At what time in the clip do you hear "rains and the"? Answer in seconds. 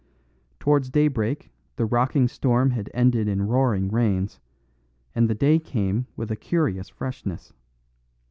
3.91-5.35